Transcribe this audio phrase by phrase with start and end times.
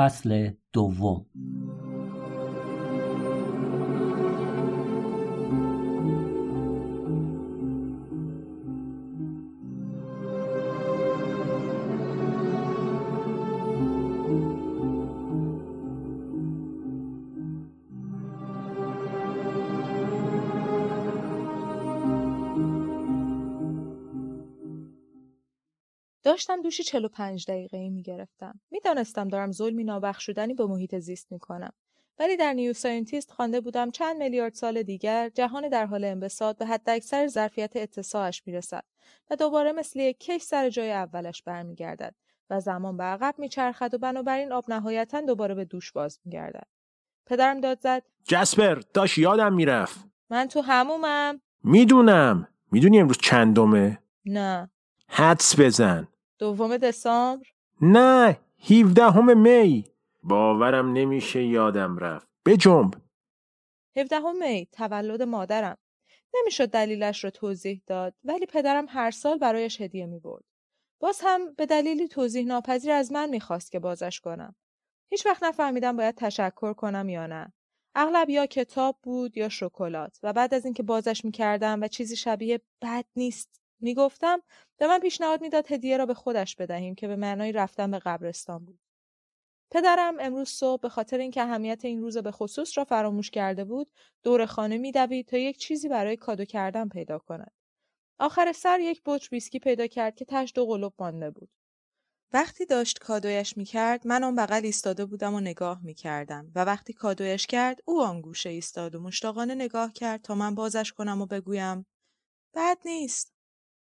[0.00, 1.26] فصل دوم
[26.30, 28.60] داشتم دوشی 45 دقیقه ای می گرفتم.
[28.70, 31.72] می دانستم دارم ظلمی نابخشودنی به محیط زیست می کنم.
[32.18, 36.66] ولی در نیو ساینتیست خوانده بودم چند میلیارد سال دیگر جهان در حال انبساط به
[36.66, 38.84] حد اکثر ظرفیت اتساعش می‌رسد
[39.30, 42.14] و دوباره مثل یک کش سر جای اولش برمیگردد
[42.50, 46.66] و زمان به عقب میچرخد و بنابراین آب نهایتا دوباره به دوش باز میگردد.
[47.26, 48.02] پدرم داد زد.
[48.24, 50.00] جسپر داشت یادم می‌رفت.
[50.30, 51.40] من تو حمومم.
[51.64, 52.48] می‌دونم.
[52.72, 54.70] می‌دونی امروز چندمه؟ نه.
[55.12, 56.08] حدس بزن.
[56.40, 57.46] دوم دسامبر
[57.80, 58.38] نه
[58.70, 59.84] 17 همه می
[60.22, 62.94] باورم نمیشه یادم رفت بجنب
[63.96, 65.78] 17 می تولد مادرم
[66.34, 70.44] نمی‌شد دلیلش را توضیح داد ولی پدرم هر سال برایش هدیه می برد.
[71.00, 74.54] باز هم به دلیلی توضیح ناپذیر از من می‌خواست که بازش کنم.
[75.10, 77.52] هیچ وقت نفهمیدم باید تشکر کنم یا نه.
[77.94, 82.60] اغلب یا کتاب بود یا شکلات و بعد از اینکه بازش می‌کردم و چیزی شبیه
[82.82, 84.42] بد نیست می‌گفتم
[84.76, 88.64] به من پیشنهاد می‌داد هدیه را به خودش بدهیم که به معنای رفتن به قبرستان
[88.64, 88.80] بود.
[89.70, 93.90] پدرم امروز صبح به خاطر اینکه اهمیت این روز به خصوص را فراموش کرده بود
[94.22, 97.52] دور خانه میدوید تا یک چیزی برای کادو کردن پیدا کند.
[98.18, 101.48] آخر سر یک بطر ویسکی پیدا کرد که تش دو قلوب مانده بود.
[102.32, 107.46] وقتی داشت کادویش می‌کرد من آن بغل ایستاده بودم و نگاه می‌کردم و وقتی کادویش
[107.46, 111.86] کرد او آن گوشه ایستاد و مشتاقانه نگاه کرد تا من بازش کنم و بگویم
[112.54, 113.39] بد نیست.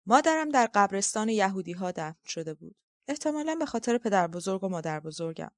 [0.07, 2.77] مادرم در قبرستان یهودی ها دفن شده بود.
[3.09, 5.51] احتمالا به خاطر پدر بزرگ و مادر بزرگم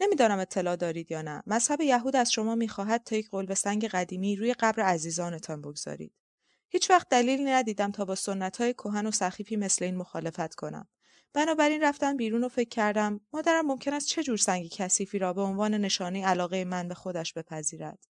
[0.00, 1.42] نمی‌دانم اطلاع دارید یا نه.
[1.46, 6.12] مذهب یهود از شما می‌خواهد تا یک قلب سنگ قدیمی روی قبر عزیزانتان بگذارید.
[6.68, 10.88] هیچ وقت دلیلی ندیدم تا با سنت های کهن و سخیفی مثل این مخالفت کنم.
[11.32, 15.42] بنابراین رفتم بیرون و فکر کردم مادرم ممکن است چه جور سنگ کثیفی را به
[15.42, 18.06] عنوان نشانه علاقه من به خودش بپذیرد.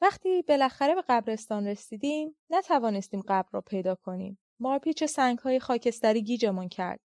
[0.00, 4.38] وقتی بالاخره به قبرستان رسیدیم نتوانستیم قبر را پیدا کنیم.
[4.60, 7.00] مارپیچ سنگ های خاکستری گیجمون کرد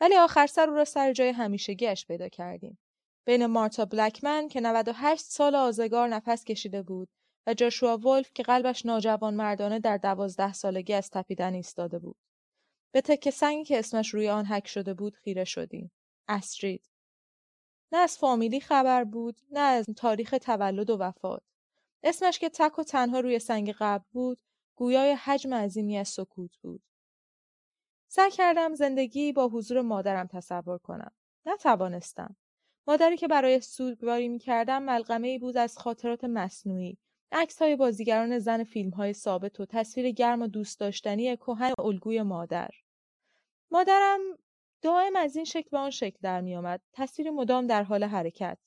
[0.00, 2.78] ولی آخر سر او را سر جای همیشگیش پیدا کردیم
[3.24, 7.08] بین مارتا بلکمن که 98 سال آزگار نفس کشیده بود
[7.46, 12.16] و جاشوا ولف که قلبش ناجوان مردانه در دوازده سالگی از تپیدن ایستاده بود.
[12.92, 15.90] به تکه سنگی که اسمش روی آن حک شده بود خیره شدیم.
[16.28, 16.90] استرید.
[17.92, 21.42] نه از فامیلی خبر بود، نه از تاریخ تولد و وفات.
[22.02, 24.38] اسمش که تک و تنها روی سنگ قبل بود،
[24.74, 26.82] گویای حجم عظیمی از سکوت بود.
[28.16, 31.10] سعی کردم زندگی با حضور مادرم تصور کنم.
[31.46, 32.36] نتوانستم.
[32.86, 36.98] مادری که برای سوگواری می‌کردم ملغمه ای بود از خاطرات مصنوعی.
[37.32, 42.22] عکس های بازیگران زن فیلم های ثابت و تصویر گرم و دوست داشتنی کهن الگوی
[42.22, 42.70] مادر.
[43.70, 44.20] مادرم
[44.82, 46.80] دائم از این شکل به آن شکل در میآمد.
[46.92, 48.58] تصویر مدام در حال حرکت.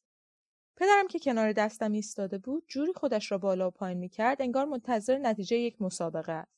[0.78, 5.18] پدرم که کنار دستم ایستاده بود جوری خودش را بالا و پایین می‌کرد انگار منتظر
[5.18, 6.57] نتیجه یک مسابقه است.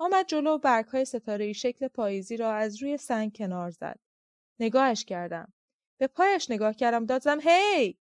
[0.00, 3.98] آمد جلو و برگهای ستاره شکل پاییزی را از روی سنگ کنار زد.
[4.60, 5.52] نگاهش کردم.
[6.00, 7.98] به پایش نگاه کردم داد زدم هی!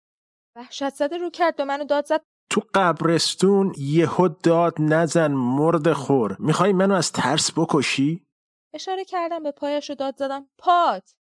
[0.56, 6.36] وحشت زده رو کرد به منو داد زد تو قبرستون یهو داد نزن مرد خور.
[6.38, 8.26] می‌خوای منو از ترس بکشی؟
[8.74, 11.14] اشاره کردم به پایش رو داد زدم پات!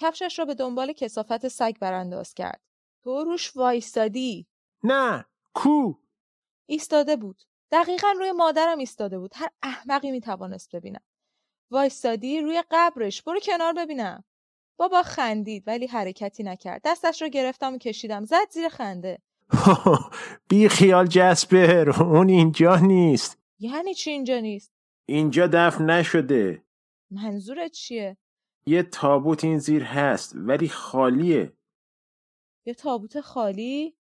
[0.00, 2.60] کفشش را به دنبال کسافت سگ برانداز کرد.
[3.04, 4.46] تو روش وایستادی.
[4.84, 5.94] نه کو؟
[6.66, 7.42] ایستاده بود.
[7.72, 9.30] دقیقا روی مادرم ایستاده بود.
[9.34, 11.02] هر احمقی می‌توانست ببینم.
[11.70, 13.22] وایستادی روی قبرش.
[13.22, 14.24] برو کنار ببینم.
[14.76, 16.80] بابا خندید ولی حرکتی نکرد.
[16.84, 18.24] دستش رو گرفتم و کشیدم.
[18.24, 19.18] زد زیر خنده.
[20.48, 23.38] بی خیال جسپر اون اینجا نیست.
[23.58, 24.72] یعنی چی اینجا نیست؟
[25.06, 26.62] اینجا دفن نشده.
[27.10, 28.16] منظورت چیه؟
[28.66, 31.52] یه تابوت این زیر هست ولی خالیه.
[32.66, 33.97] یه تابوت خالی؟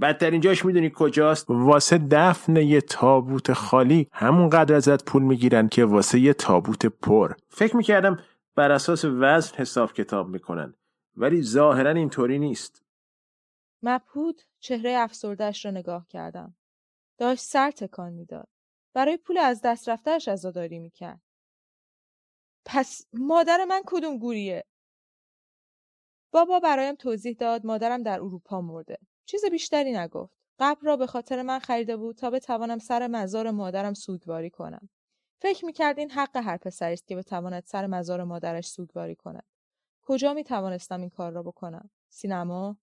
[0.00, 6.20] بدترین جاش می‌دونی کجاست؟ واسه دفن یه تابوت خالی همونقدر ازت پول می‌گیرن که واسه
[6.20, 7.34] یه تابوت پر.
[7.48, 8.18] فکر می‌کردم
[8.54, 10.74] بر اساس وزن حساب کتاب می‌کنن
[11.16, 12.82] ولی ظاهرا اینطوری نیست.
[13.82, 16.56] مبهود چهره افسردهش را نگاه کردم.
[17.18, 18.48] داشت سر تکان می‌داد.
[18.94, 21.20] برای پول از دست رفتهش عزاداری می‌کرد.
[22.64, 24.64] پس مادر من کدوم گوریه؟
[26.32, 28.98] بابا برایم توضیح داد مادرم در اروپا مرده.
[29.26, 30.36] چیز بیشتری نگفت.
[30.58, 34.88] قبر را به خاطر من خریده بود تا بتوانم سر مزار مادرم سوگواری کنم.
[35.40, 39.44] فکر می‌کرد این حق هر پسری است که بتواند سر مزار مادرش سوگواری کند.
[40.02, 42.76] کجا می توانستم این کار را بکنم؟ سینما؟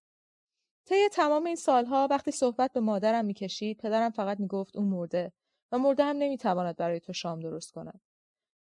[0.85, 5.33] طی تمام این سالها وقتی صحبت به مادرم می‌کشید پدرم فقط می‌گفت اون مرده
[5.71, 8.01] و مرده هم نمی‌تواند برای تو شام درست کند.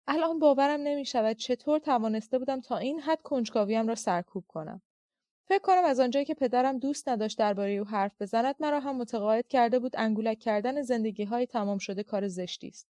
[0.08, 4.82] الان باورم نمی‌شود چطور توانسته بودم تا این حد کنجکاویم را سرکوب کنم.
[5.50, 9.48] فکر کنم از آنجایی که پدرم دوست نداشت درباره او حرف بزند مرا هم متقاعد
[9.48, 12.88] کرده بود انگولک کردن زندگی های تمام شده کار زشتی است.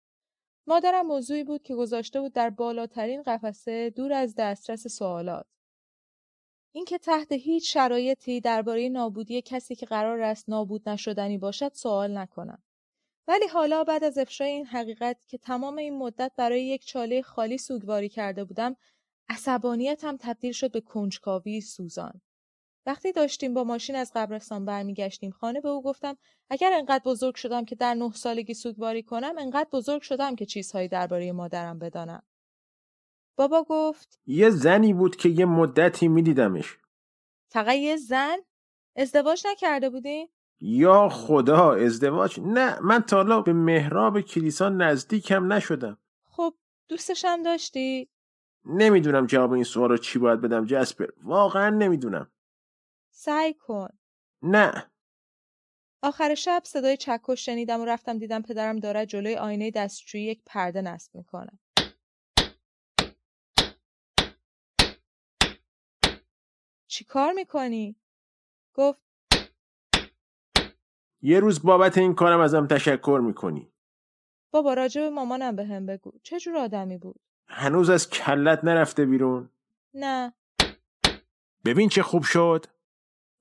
[0.67, 5.45] مادرم موضوعی بود که گذاشته بود در بالاترین قفسه دور از دسترس سوالات.
[6.71, 12.63] اینکه تحت هیچ شرایطی درباره نابودی کسی که قرار است نابود نشدنی باشد سوال نکنم.
[13.27, 17.57] ولی حالا بعد از افشای این حقیقت که تمام این مدت برای یک چاله خالی
[17.57, 18.75] سوگواری کرده بودم
[19.29, 22.21] عصبانیتم تبدیل شد به کنجکاوی سوزان.
[22.85, 26.17] وقتی داشتیم با ماشین از قبرستان برمیگشتیم خانه به او گفتم
[26.49, 30.87] اگر انقدر بزرگ شدم که در نه سالگی سوگواری کنم انقدر بزرگ شدم که چیزهایی
[30.87, 32.23] درباره مادرم بدانم.
[33.35, 36.77] بابا گفت یه زنی بود که یه مدتی میدیدمش.
[37.47, 38.37] فقط یه زن؟
[38.95, 40.29] ازدواج نکرده بودی؟
[40.59, 45.97] یا خدا ازدواج؟ نه من تا حالا به محراب کلیسا نزدیکم نشدم.
[46.25, 46.53] خب
[46.89, 48.09] دوستشم داشتی؟
[48.65, 51.07] نمی‌دونم جواب این سوال رو چی باید بدم جسپر.
[51.23, 52.31] واقعا نمی‌دونم.
[53.15, 53.89] سعی کن.
[54.41, 54.91] نه.
[56.01, 60.81] آخر شب صدای چکش شنیدم و رفتم دیدم پدرم دارد جلوی آینه دستشویی یک پرده
[60.81, 61.59] نصب می‌کنه.
[66.87, 67.95] چی کار می‌کنی؟
[68.73, 69.01] گفت.
[71.21, 73.71] یه روز بابت این کارم ازم تشکر می‌کنی.
[74.51, 76.11] بابا راجع به مامانم به هم بگو.
[76.23, 79.49] چه جور آدمی بود؟ هنوز از کلت نرفته بیرون.
[79.93, 80.33] نه.
[81.65, 82.65] ببین چه خوب شد.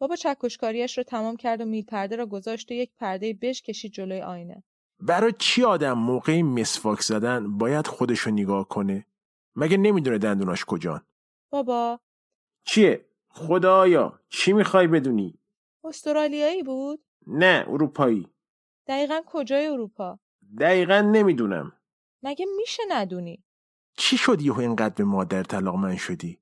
[0.02, 3.92] بابا چکشکاریش رو تمام کرد و میل پرده را گذاشت و یک پرده بش کشید
[3.92, 4.64] جلوی آینه.
[5.00, 9.06] برای چی آدم موقع مسواک زدن باید خودشو نگاه کنه؟
[9.56, 11.06] مگه نمی‌دونه دندوناش کجان؟
[11.50, 12.00] بابا.
[12.64, 15.38] چیه؟ خدایا چی می‌خوای بدونی؟
[15.84, 18.28] استرالیایی بود؟ نه اروپایی.
[18.86, 20.18] دقیقا کجای اروپا؟
[20.60, 21.72] دقیقا نمی‌دونم.
[22.22, 23.44] مگه میشه ندونی؟
[23.96, 26.38] چی شدی و اینقدر به مادر طلاق من شدی؟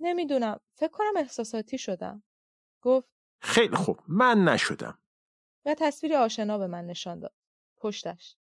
[0.00, 0.60] نمی‌دونم.
[0.74, 2.22] فکر کنم احساساتی شدم.
[2.84, 3.08] گفت
[3.40, 4.98] خیلی خوب من نشدم.
[5.64, 7.34] و تصویر آشنا به من نشان داد.
[7.76, 8.36] پشتش.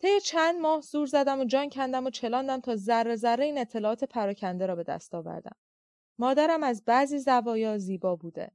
[0.00, 4.04] طی چند ماه زور زدم و جان کندم و چلاندم تا ذره ذره این اطلاعات
[4.04, 5.56] پراکنده را به دست آوردم.
[6.18, 8.50] مادرم از بعضی زوایا زیبا بوده.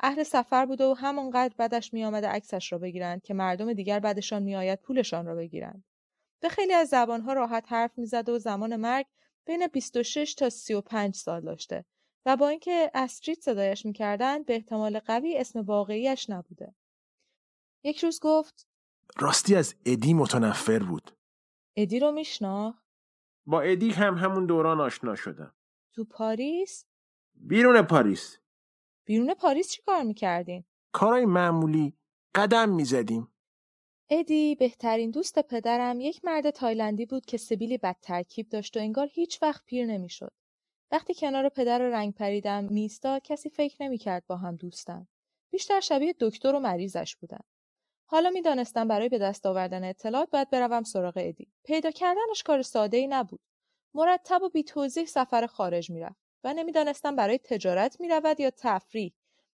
[0.00, 4.80] اهل سفر بوده و همانقدر بدش میآمده عکسش را بگیرند که مردم دیگر بعدشان میآید
[4.80, 5.84] پولشان را بگیرند.
[6.40, 9.06] به خیلی از زبانها راحت حرف می‌زد و زمان مرگ
[9.46, 11.84] بین 26 تا 35 سال داشته.
[12.26, 16.74] و با اینکه استریت صدایش می‌کردن به احتمال قوی اسم واقعیش نبوده.
[17.84, 18.68] یک روز گفت
[19.16, 21.10] آسترید از ادی متنفر بود.
[21.76, 22.84] ادی رو میشناخت؟
[23.46, 25.54] با ادی هم همون دوران آشنا شدم.
[25.92, 26.86] تو پاریس؟
[27.34, 28.38] بیرون پاریس.
[29.04, 31.96] بیرون پاریس چی کار می‌کردین؟ کارای معمولی
[32.34, 33.28] قدم می‌زدیم.
[34.10, 39.08] ادی بهترین دوست پدرم یک مرد تایلندی بود که سبیلی بد ترکیب داشت و انگار
[39.12, 40.32] هیچ وقت پیر نمی‌شد.
[40.90, 45.06] وقتی کنار پدر رنگ‌پریده‌م می‌ایستاد کسی فکر نمی‌کرد با هم دوستن.
[45.50, 47.40] بیشتر شبیه دکتر و مریضش بودن.
[48.06, 51.52] حالا می‌دانستم برای به دست آوردن اطلاعات باید بروم سراغ ادی.
[51.64, 53.40] پیدا کردنش کار ساده ای نبود.
[53.94, 59.12] مرتب و بی توضیح سفر خارج می‌رفت و نمی‌دانستم برای تجارت می‌رود یا تفریح،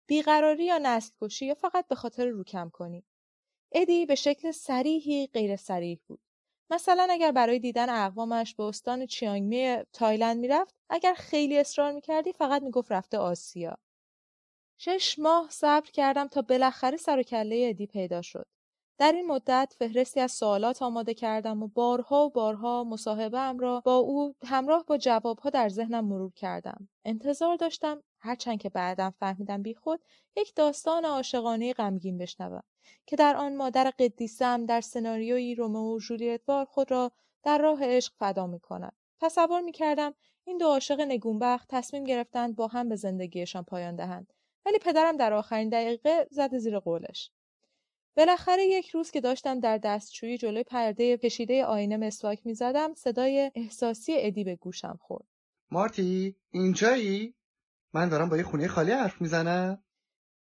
[0.08, 3.04] بیقراری یا نسل کشی یا فقط به خاطر روکم کنی.
[3.72, 6.20] ادی به شکل سریحی غیر سریح بود.
[6.70, 12.62] مثلا اگر برای دیدن اقوامش به استان چیانگمی تایلند می‌رفت اگر خیلی اصرار می‌کردی فقط
[12.62, 13.78] می‌گفت رفته آسیا.
[14.78, 18.48] شش ماه صبر کردم تا بالاخره سر و کله ادی پیدا شد.
[18.98, 23.96] در این مدت فهرستی از سوالات آماده کردم و بارها و بارها مصاحبه را با
[23.96, 26.90] او همراه با جوابها در ذهنم مرور کردم.
[27.06, 30.00] انتظار داشتم هرچند که بعدم فهمیدم بیخود
[30.36, 32.64] یک داستان عاشقانه غمگین بشنوم
[33.06, 37.12] که در آن مادر قدیسم در سناریویی رومئو و جولیت خود را
[37.44, 38.96] در راه عشق فدا می کند.
[39.22, 40.14] تصور می کردم
[40.48, 44.34] این دو عاشق نگونبخت تصمیم گرفتند با هم به زندگیشان پایان دهند.
[44.66, 47.32] ولی پدرم در آخرین دقیقه زد زیر قولش.
[48.18, 54.14] بالاخره یک روز که داشتم در دستشویی جلوی پرده کشیده آینه مسواک می‌زدم صدای احساسی
[54.18, 55.26] ادی به گوشم خورد.
[55.72, 57.36] مارتی اینجایی؟
[57.94, 59.84] من دارم با یه خونه خالی حرف می‌زنم.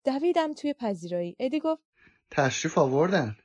[0.06, 1.36] دویدم توی پذیرایی.
[1.40, 1.84] ادی گفت
[2.32, 3.36] تشریف آوردن.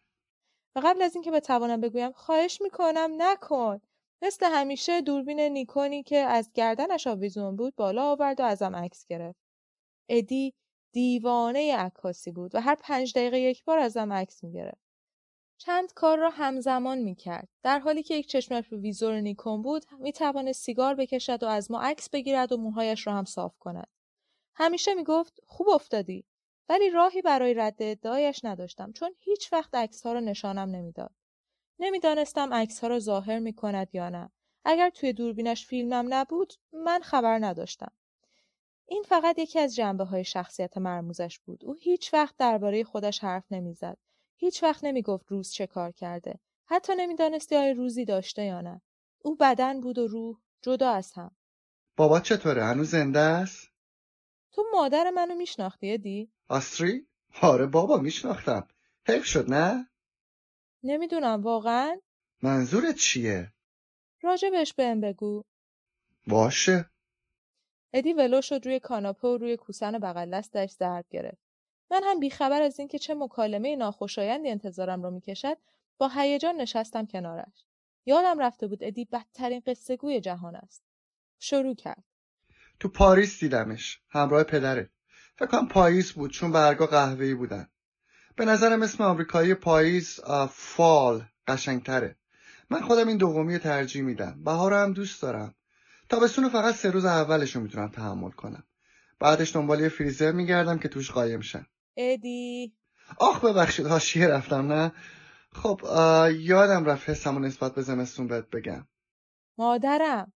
[0.76, 3.80] و قبل از اینکه بتوانم بگویم خواهش می‌کنم نکن.
[4.22, 9.40] مثل همیشه دوربین نیکونی که از گردنش آویزون بود بالا آورد و ازم عکس گرفت.
[10.08, 10.54] ادی
[10.92, 14.88] دیوانه عکاسی بود و هر پنج دقیقه یک بار ازم عکس می‌گرفت.
[15.58, 17.48] چند کار را همزمان می‌کرد.
[17.62, 21.80] در حالی که یک چشمش به ویزور نیکون بود می‌توانست سیگار بکشد و از ما
[21.80, 23.88] عکس بگیرد و موهایش را هم صاف کند.
[24.54, 26.24] همیشه می‌گفت خوب افتادی.
[26.68, 31.10] ولی راهی برای رد ادعایش نداشتم چون هیچ وقت عکس ها رو نشانم نمی‌داد.
[31.80, 34.30] نمی‌دانستم عکس ها را ظاهر می کند یا نه.
[34.64, 37.92] اگر توی دوربینش فیلمم نبود من خبر نداشتم.
[38.86, 41.64] این فقط یکی از جنبه های شخصیت مرموزش بود.
[41.64, 43.98] او هیچ وقت درباره خودش حرف نمی‌زد.
[44.36, 46.38] هیچ وقت نمی‌گفت روز چه کار کرده.
[46.66, 48.80] حتی نمی‌دانستی آیا روزی داشته یا نه.
[49.18, 51.36] او بدن بود و روح جدا از هم.
[51.96, 53.68] بابا چطوره؟ هنوز زنده است؟
[54.52, 57.06] تو مادر منو میشناختی ادی؟ آستری؟
[57.42, 58.68] آره بابا میشناختم.
[59.06, 59.88] حیف شد نه؟
[60.82, 62.00] نمی‌دونم واقعا؟
[62.42, 63.52] منظورت چیه؟
[64.22, 65.44] راجبش بهم بگو.
[66.26, 66.90] باشه.
[67.92, 71.42] ادی ولو شد روی کاناپه و روی کوسن بغل دستش ضرب گرفت.
[71.90, 75.58] من هم بیخبر از اینکه چه مکالمه ناخوشایندی انتظارم رو می‌کشد
[75.98, 77.64] با هیجان نشستم کنارش.
[78.06, 80.84] یادم رفته بود ادی بدترین قصه گوی جهان است.
[81.38, 82.04] شروع کرد.
[82.80, 84.90] تو پاریس دیدمش همراه پدره.
[85.36, 87.68] فکر کنم پاییز بود چون برگا قهوه‌ای بودن.
[88.38, 92.16] به نظرم اسم آمریکایی پاییز فال قشنگتره.
[92.70, 94.44] من خودم این دومی ترجیح میدم.
[94.44, 95.54] بهار هم دوست دارم.
[96.08, 98.64] تابستون فقط سه روز اولش رو می‌تونم تحمل کنم.
[99.20, 101.66] بعدش دنبال یه فریزر میگردم که توش قایم شم.
[101.96, 102.74] ادی
[103.18, 104.92] آخ ببخشید هاشیه رفتم نه
[105.52, 105.80] خب
[106.38, 108.86] یادم رفت حسمو نسبت به زمستون بهت بگم
[109.58, 110.32] مادرم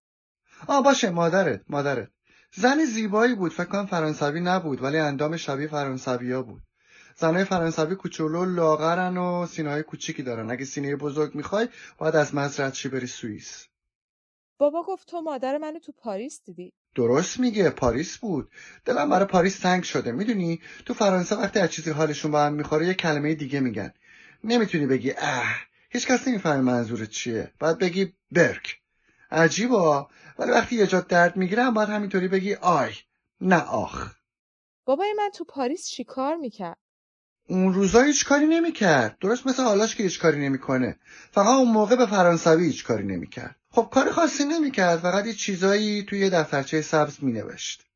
[0.68, 2.10] آه باشه مادرت مادرت
[2.54, 6.62] زن زیبایی بود فکر کنم فرانسوی نبود ولی اندام شبیه فرانسوی ها بود
[7.16, 10.50] زنهای فرانسوی کوچولو لاغرن و سینه های کوچیکی دارن.
[10.50, 13.66] اگه سینه بزرگ می‌خوای باید از مزرعت چی بری سوئیس.
[14.58, 16.72] بابا گفت تو مادر منو تو پاریس دیدی.
[16.94, 17.70] درست میگه.
[17.70, 18.50] پاریس بود.
[18.84, 20.12] دلم برای پاریس تنگ شده.
[20.12, 23.92] می‌دونی؟ تو فرانسه وقتی از چیزی حالشون با هم می‌خوره یه کلمه دیگه میگن.
[24.44, 25.56] نمی‌تونی بگی اه
[25.90, 27.52] هیچ کس نمی‌فهمه منظورت چیه.
[27.58, 28.78] باید بگی برک.
[29.30, 32.92] عجیبا ولی وقتی یه جات درد می‌گیرم باید همینطوری بگی آی
[33.40, 34.14] نه آخ.
[34.84, 36.78] بابای من تو پاریس چیکار می‌کرد؟
[37.48, 39.16] اون روزا هیچ کاری نمی‌کرد.
[39.20, 40.96] درست مثل حالاش که هیچ کاری نمی‌کنه.
[41.30, 43.56] فقط اون موقع به فرانسوی هیچ کاری نمی‌کرد.
[43.70, 44.98] خب کار خاصی نمی‌کرد.
[44.98, 47.86] فقط یه چیزایی توی دفترچه سبز مینوشت.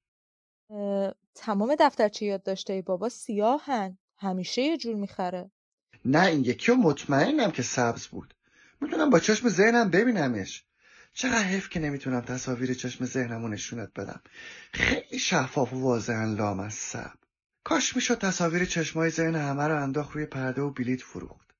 [1.35, 3.99] تمام دفترچه یاد داشته بابا سیاهن.
[4.19, 5.51] همیشه یه جور می‌خره.
[6.05, 8.35] نه این یکی رو مطمئنم که سبز بود.
[8.81, 10.65] می‌تونم با چشم ذهنم ببینمش.
[11.13, 14.21] چقدر حیف که نمی‌تونم تصاویر چشم ذهنمو نشونت بدم.
[14.73, 17.13] خیلی شفاف و واضحا لامصب.
[17.69, 21.51] کاش می‌شد تصاویر چشمای ذهن همه رو انداخت روی پرده و بلیت فروخت.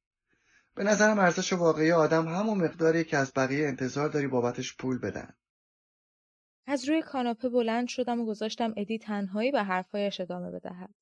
[0.75, 5.35] به نظرم ارزش واقعی آدم همون مقداری که از بقیه انتظار داری بابتش پول بدن.
[6.67, 10.95] از روی کاناپه بلند شدم و گذاشتم ادی تنهایی به حرفهایش ادامه بدهد.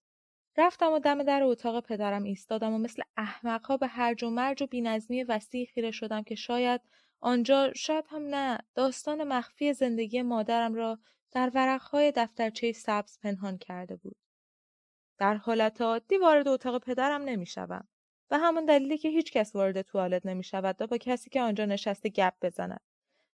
[0.56, 4.66] رفتم و دم در اتاق پدرم ایستادم و مثل احمقها به هرج و مرج و
[4.66, 6.80] بینظمی وسیع خیره شدم که شاید
[7.20, 10.98] آنجا شاید هم نه داستان مخفی زندگی مادرم را
[11.32, 14.23] در ورقهای دفترچه سبز پنهان کرده بود.
[15.18, 17.88] در حالت عادی وارد اتاق پدرم نمی‌شوم
[18.30, 21.64] و همون دلیلی که هیچ کس وارد توالت نمی شود و با کسی که آنجا
[21.64, 22.80] نشسته گپ بزند.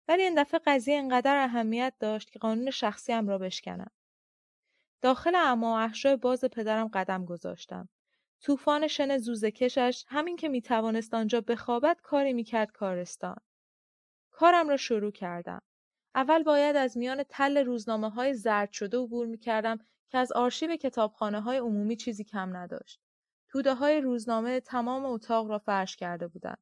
[0.09, 3.91] ولی این دفعه قضیه انقدر اهمیت داشت که قانون شخصیم را بشکنم.
[5.01, 7.89] داخل اما باز پدرم قدم گذاشتم.
[8.41, 13.37] طوفان شن زوزه کشش همین که می توانست آنجا بخوابد کاری می کرد کارستان.
[14.31, 15.63] کارم را شروع کردم.
[16.15, 19.79] اول باید از میان تل روزنامه های زرد شده عبور می کردم
[20.11, 23.01] که از آرشیو کتابخانه های عمومی چیزی کم نداشت.
[23.49, 26.59] توده های روزنامه تمام اتاق را فرش کرده بودند.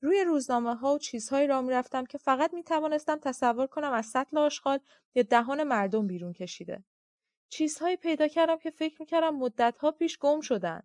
[0.00, 4.06] روی روزنامه ها و چیزهایی را می رفتم که فقط می توانستم تصور کنم از
[4.06, 4.78] سطل آشغال
[5.14, 6.84] یا دهان مردم بیرون کشیده.
[7.48, 10.82] چیزهایی پیدا کردم که فکر می‌کردم مدتها پیش گم شدن.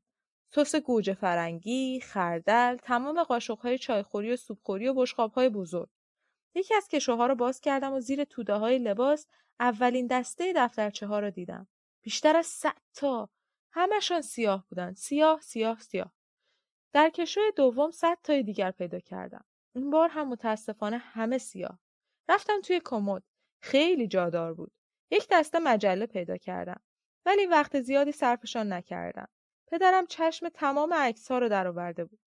[0.49, 5.89] سس گوجه فرنگی، خردل، تمام قاشقهای چایخوری و سوپخوری و بشقابهای بزرگ.
[6.57, 9.27] یکی از کشوها رو باز کردم و زیر توده های لباس
[9.59, 11.67] اولین دسته دفترچه ها رو دیدم.
[12.01, 13.29] بیشتر از صد تا.
[13.71, 14.93] همشان سیاه بودن.
[14.93, 16.13] سیاه، سیاه، سیاه.
[16.93, 19.45] در کشوی دوم صد تای دیگر پیدا کردم.
[19.75, 21.79] این بار هم متاسفانه همه سیاه.
[22.29, 23.23] رفتم توی کمد.
[23.61, 24.71] خیلی جادار بود.
[25.11, 26.81] یک دسته مجله پیدا کردم.
[27.25, 29.27] ولی وقت زیادی صرفشان نکردم.
[29.67, 32.19] پدرم چشم تمام عکس ها رو درآورده بود.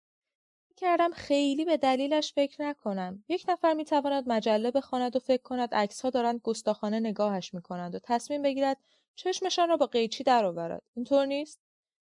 [0.80, 3.24] کردم خیلی به دلیلش فکر نکنم.
[3.28, 7.98] یک نفر می‌تواند مجله بخواند و فکر کند عکس ها دارند گستاخانه نگاهش می‌کنند و
[7.98, 8.76] تصمیم بگیرد
[9.14, 10.82] چشمشان را با قیچی درآورد.
[10.96, 11.60] اینطور نیست؟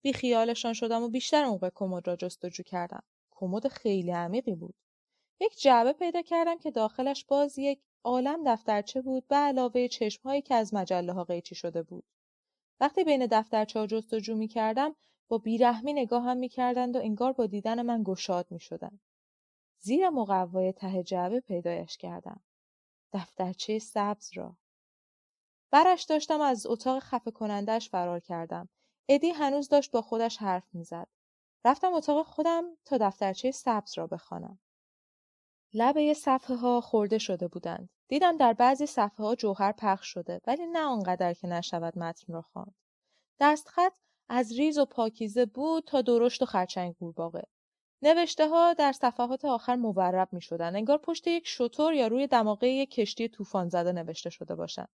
[0.03, 3.03] بی خیالشان شدم و بیشتر موقع کمد را جستجو کردم.
[3.31, 4.75] کمد خیلی عمیقی بود.
[5.41, 10.55] یک جعبه پیدا کردم که داخلش باز یک عالم دفترچه بود به علاوه چشمهایی که
[10.55, 12.05] از مجله ها قیچی شده بود.
[12.81, 14.97] وقتی بین دفترچه ها جستجو می کردم
[15.31, 19.01] با بیرحمی نگاهم می کردند و انگار با دیدن من گشاد می شدن.
[19.79, 22.41] زیر مقوای ته جعبه پیدایش کردم.
[23.13, 24.57] دفترچه سبز را.
[25.71, 28.69] برش داشتم از اتاق خفه کنندش فرار کردم.
[29.09, 31.09] ادی هنوز داشت با خودش حرف می‌زد.
[31.65, 34.59] رفتم اتاق خودم تا دفترچه سبز را بخوانم.
[35.75, 37.91] لبه صفحه ها خورده شده بودند.
[38.09, 42.43] دیدم در بعضی صفحه ها جوهر پخش شده ولی نه آنقدر که نشود متن را
[42.43, 42.75] خواند.
[43.41, 43.93] دستخط
[44.33, 47.43] از ریز و پاکیزه بود تا درشت و خرچنگ باقه.
[48.03, 50.77] نوشته ها در صفحات آخر مورب می شدن.
[50.77, 54.89] انگار پشت یک شطور یا روی دماغه یک کشتی طوفان زده نوشته شده باشند.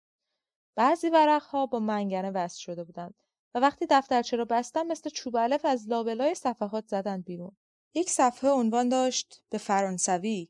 [0.75, 1.09] بعضی
[1.51, 3.13] ها با منگنه وصل شده بودند
[3.55, 7.55] و وقتی دفترچه را بستم مثل چوب علف از لابلای صفحات زدن بیرون.
[7.93, 10.49] یک صفحه عنوان داشت به فرانسوی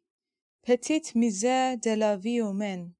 [0.63, 2.95] پتیت میزه دلاوی اومن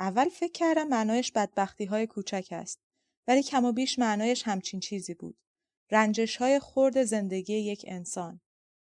[0.00, 2.80] اول فکر کردم معنایش بدبختی های کوچک است
[3.26, 5.38] ولی بیش معنایش همچین چیزی بود.
[5.90, 8.40] رنجش های خورد زندگی یک انسان.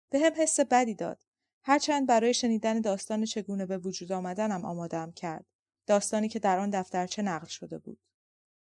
[0.10, 1.24] به هم حس بدی داد.
[1.64, 5.46] هرچند برای شنیدن داستان چگونه به وجود آمدنم آمادم کرد.
[5.88, 8.00] داستانی که در آن دفترچه نقل شده بود.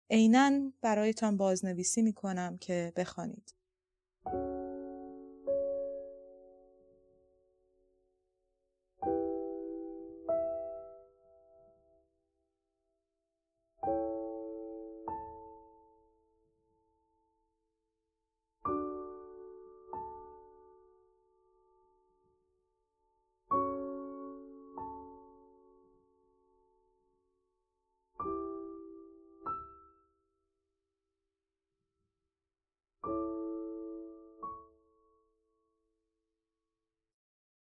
[0.10, 3.54] عینا برایتان بازنویسی می کنم که بخوانید.